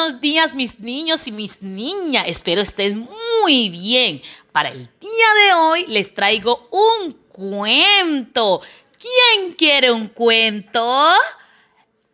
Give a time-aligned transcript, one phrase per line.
[0.00, 2.24] buenos días mis niños y mis niñas.
[2.26, 3.06] Espero estén
[3.42, 4.22] muy bien.
[4.50, 8.62] Para el día de hoy les traigo un cuento.
[8.98, 11.06] ¿Quién quiere un cuento?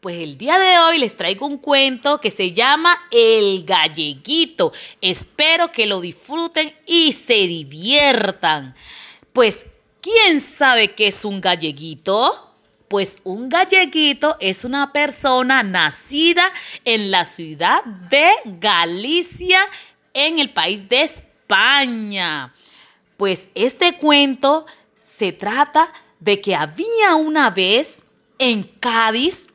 [0.00, 4.72] Pues el día de hoy les traigo un cuento que se llama El galleguito.
[5.00, 8.74] Espero que lo disfruten y se diviertan.
[9.32, 9.64] Pues,
[10.00, 12.55] ¿quién sabe qué es un galleguito?
[12.88, 16.52] Pues un galleguito es una persona nacida
[16.84, 19.60] en la ciudad de Galicia,
[20.14, 22.54] en el país de España.
[23.16, 28.02] Pues este cuento se trata de que había una vez
[28.38, 29.48] en Cádiz,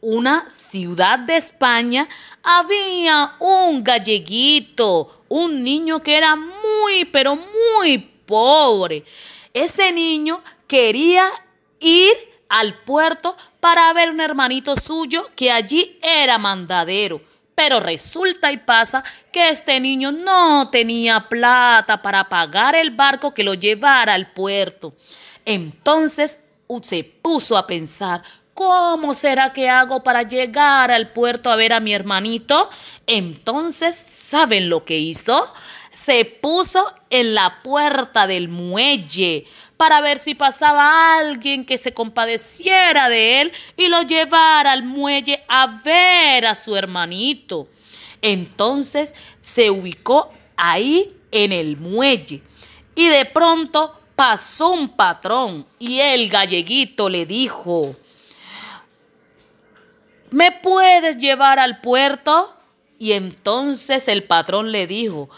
[0.00, 2.08] una ciudad de España,
[2.42, 9.04] había un galleguito, un niño que era muy, pero muy pobre.
[9.52, 11.30] Ese niño quería
[11.78, 17.20] ir al puerto para ver un hermanito suyo que allí era mandadero.
[17.54, 23.44] Pero resulta y pasa que este niño no tenía plata para pagar el barco que
[23.44, 24.94] lo llevara al puerto.
[25.44, 26.40] Entonces
[26.82, 28.22] se puso a pensar,
[28.54, 32.70] ¿cómo será que hago para llegar al puerto a ver a mi hermanito?
[33.06, 35.52] Entonces, ¿saben lo que hizo?
[36.04, 43.08] Se puso en la puerta del muelle para ver si pasaba alguien que se compadeciera
[43.08, 47.68] de él y lo llevara al muelle a ver a su hermanito.
[48.20, 52.42] Entonces se ubicó ahí en el muelle
[52.94, 57.94] y de pronto pasó un patrón y el galleguito le dijo,
[60.30, 62.54] ¿me puedes llevar al puerto?
[62.98, 65.28] Y entonces el patrón le dijo,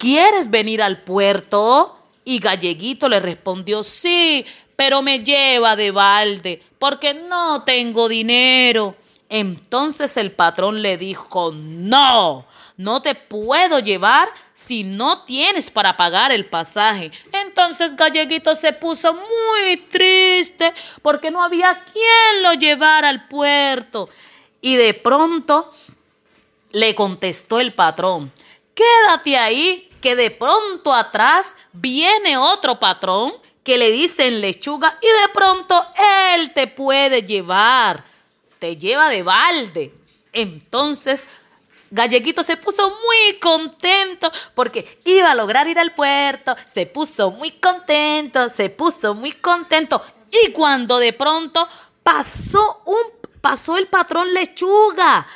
[0.00, 1.96] ¿quieres venir al puerto?
[2.24, 8.96] Y Galleguito le respondió, sí, pero me lleva de balde, porque no tengo dinero.
[9.28, 12.46] Entonces el patrón le dijo, no,
[12.78, 17.12] no te puedo llevar si no tienes para pagar el pasaje.
[17.30, 20.72] Entonces Galleguito se puso muy triste
[21.02, 24.08] porque no había quien lo llevara al puerto.
[24.62, 25.70] Y de pronto
[26.72, 28.32] le contestó el patrón,
[28.74, 35.28] quédate ahí que de pronto atrás viene otro patrón que le dicen lechuga y de
[35.32, 35.86] pronto
[36.34, 38.04] él te puede llevar,
[38.58, 39.94] te lleva de balde.
[40.32, 41.26] Entonces
[41.90, 47.50] Galleguito se puso muy contento porque iba a lograr ir al puerto, se puso muy
[47.52, 50.00] contento, se puso muy contento
[50.30, 51.68] y cuando de pronto
[52.02, 55.26] pasó un pasó el patrón lechuga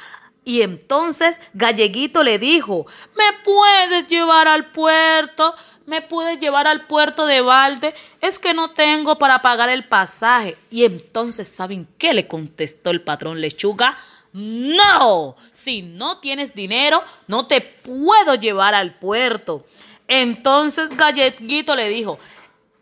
[0.45, 5.55] y entonces Galleguito le dijo, ¿me puedes llevar al puerto?
[5.87, 7.95] ¿Me puedes llevar al puerto de balde?
[8.21, 10.57] Es que no tengo para pagar el pasaje.
[10.71, 13.97] Y entonces, ¿saben qué le contestó el patrón lechuga?
[14.35, 19.65] No, si no tienes dinero, no te puedo llevar al puerto.
[20.09, 22.19] Entonces Galleguito le dijo,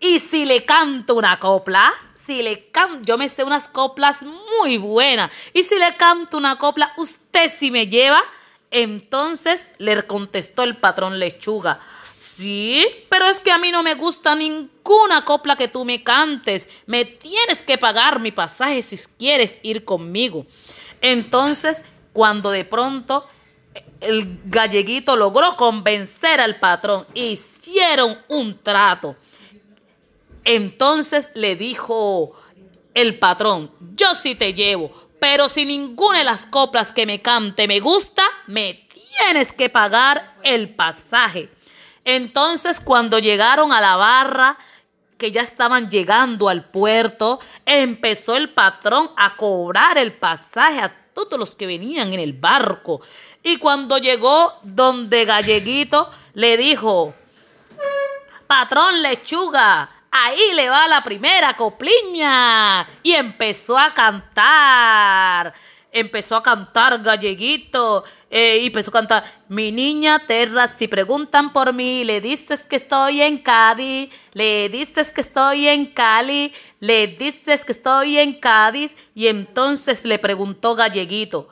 [0.01, 1.93] ¿y si le canto una copla?
[2.25, 6.59] Si le canto, yo me sé unas coplas muy buenas, y si le canto una
[6.59, 8.23] copla, usted si me lleva.
[8.71, 11.79] Entonces le contestó el patrón lechuga.
[12.17, 16.71] Sí, pero es que a mí no me gusta ninguna copla que tú me cantes.
[16.87, 20.47] Me tienes que pagar mi pasaje si quieres ir conmigo.
[21.03, 21.83] Entonces,
[22.15, 23.27] cuando de pronto
[24.01, 29.17] el galleguito logró convencer al patrón, hicieron un trato.
[30.45, 32.33] Entonces le dijo
[32.95, 37.69] el patrón, yo sí te llevo, pero si ninguna de las coplas que me cante
[37.69, 41.49] me gusta, me tienes que pagar el pasaje.
[42.05, 44.59] Entonces cuando llegaron a la barra,
[45.17, 51.39] que ya estaban llegando al puerto, empezó el patrón a cobrar el pasaje a todos
[51.39, 53.01] los que venían en el barco.
[53.45, 57.15] Y cuando llegó donde Galleguito, le dijo,
[58.49, 62.87] patrón lechuga, Ahí le va la primera copliña.
[63.03, 65.55] Y empezó a cantar.
[65.91, 68.05] Empezó a cantar galleguito.
[68.29, 69.25] Eh, y empezó a cantar.
[69.49, 74.11] Mi niña Terra, si preguntan por mí, le dices que estoy en Cádiz.
[74.35, 76.53] Le dices que estoy en Cali.
[76.79, 78.95] Le dices que estoy en Cádiz.
[79.15, 81.49] Y entonces le preguntó galleguito.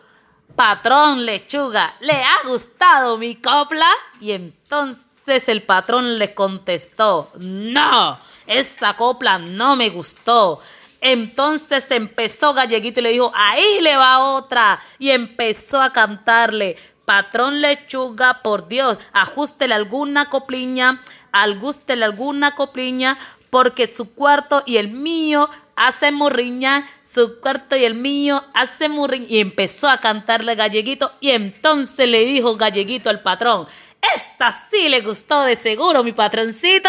[0.55, 3.89] Patrón lechuga, ¿le ha gustado mi copla?
[4.21, 5.03] Y entonces
[5.49, 10.61] el patrón le contestó, no, esa copla no me gustó.
[11.01, 14.81] Entonces empezó Galleguito y le dijo, ahí le va otra.
[14.99, 21.01] Y empezó a cantarle, patrón lechuga, por Dios, ajustele alguna copliña,
[21.33, 23.17] ajustele alguna copliña,
[23.49, 29.31] porque su cuarto y el mío hacen murriñar, su cuarto y el mío hacen murriñar.
[29.31, 33.67] Y empezó a cantarle galleguito y entonces le dijo galleguito al patrón,
[34.15, 36.89] esta sí le gustó de seguro mi patroncito.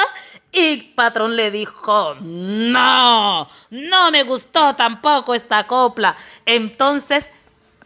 [0.51, 6.15] Y patrón le dijo, no, no me gustó tampoco esta copla.
[6.45, 7.31] Entonces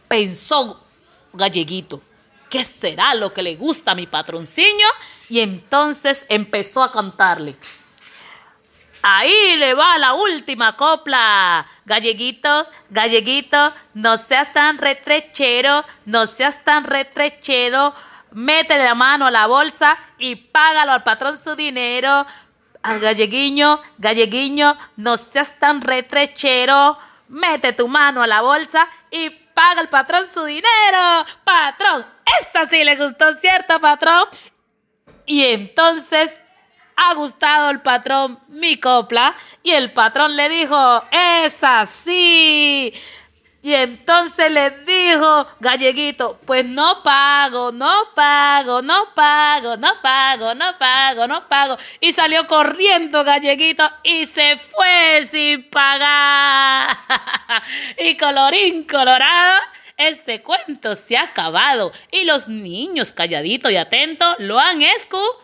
[0.08, 0.82] pensó
[1.32, 2.02] galleguito,
[2.50, 4.86] ¿qué será lo que le gusta a mi patroncillo?
[5.28, 7.56] Y entonces empezó a cantarle.
[9.02, 11.64] Ahí le va la última copla.
[11.84, 17.94] Galleguito, galleguito, no seas tan retrechero, no seas tan retrechero.
[18.36, 22.26] Mete la mano a la bolsa y págalo al patrón su dinero.
[22.82, 26.98] Al galleguiño, galleguiño, no seas tan retrechero.
[27.28, 31.24] Mete tu mano a la bolsa y paga al patrón su dinero.
[31.44, 32.04] Patrón,
[32.38, 34.24] esta sí le gustó, ¿cierto, patrón?
[35.24, 36.38] Y entonces
[36.94, 42.92] ha gustado el patrón mi copla y el patrón le dijo, es así.
[43.66, 50.78] Y entonces le dijo Galleguito, pues no pago, no pago, no pago, no pago, no
[50.78, 51.76] pago, no pago.
[51.98, 56.96] Y salió corriendo Galleguito y se fue sin pagar.
[57.98, 59.62] y colorín colorado,
[59.96, 65.36] este cuento se ha acabado y los niños calladitos y atentos lo han escuchado.